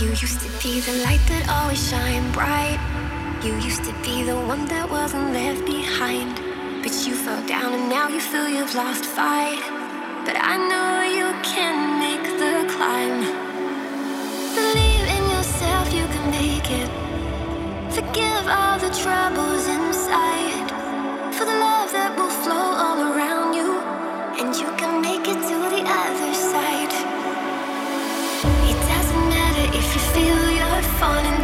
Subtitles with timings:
[0.00, 2.80] You used to be the light that always shined bright.
[3.44, 6.40] You used to be the one that wasn't left behind.
[6.82, 9.62] But you fell down and now you feel you've lost fight.
[10.24, 13.20] But I know you can make the climb.
[14.58, 16.90] Believe in yourself, you can make it.
[17.94, 20.68] Forgive all the troubles inside.
[21.36, 22.71] For the love that will flow
[31.02, 31.41] falling